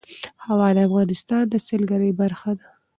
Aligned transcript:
هوا 0.45 0.67
د 0.75 0.77
افغانستان 0.87 1.43
د 1.49 1.55
سیلګرۍ 1.67 2.11
برخه 2.21 2.51
ده. 2.59 2.67